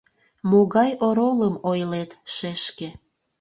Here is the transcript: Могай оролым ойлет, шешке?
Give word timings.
Могай 0.49 0.91
оролым 1.07 1.55
ойлет, 1.69 2.11
шешке? 2.33 2.89